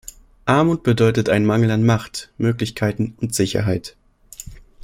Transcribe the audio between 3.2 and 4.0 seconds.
Sicherheit.